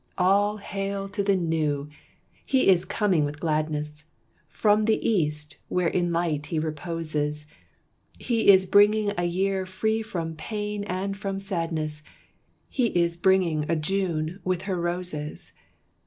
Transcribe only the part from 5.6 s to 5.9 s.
where